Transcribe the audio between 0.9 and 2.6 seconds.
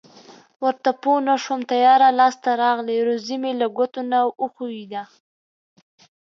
پوه نشوم تیاره لاس ته